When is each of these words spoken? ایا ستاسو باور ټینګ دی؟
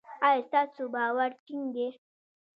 ایا 0.27 0.45
ستاسو 0.47 0.83
باور 0.93 1.31
ټینګ 1.45 1.67
دی؟ 1.75 1.87